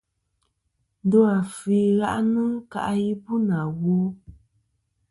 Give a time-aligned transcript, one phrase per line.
[1.05, 3.95] Ndo àfɨ i ghaʼnɨ kaʼ yì bu nà wo.